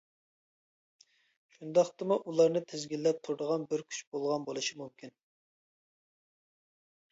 [1.55, 5.15] شۇنداقتىمۇ ئۇلارنى تىزگىنلەپ تۇرىدىغان بىر كۈچ بولغان بولۇشى مۇمكىن.